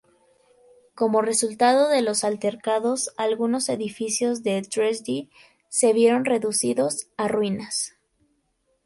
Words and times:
Como 0.95 1.21
resultado 1.21 1.87
de 1.87 2.01
los 2.01 2.23
altercados, 2.23 3.13
algunos 3.17 3.69
edificios 3.69 4.41
de 4.41 4.59
Dresde 4.63 5.29
se 5.69 5.93
vieron 5.93 6.25
reducidos 6.25 7.05
a 7.17 7.27
ruinas. 7.27 7.93